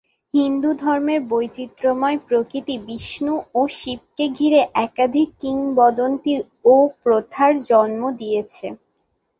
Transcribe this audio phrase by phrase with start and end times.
[0.33, 6.33] হিন্দুধর্মের বৈচিত্র্যময় প্রকৃতি বিষ্ণু ও শিবকে ঘিরে একাধিক কিংবদন্তি
[6.65, 8.67] ও প্রথার জন্ম দিয়েছে।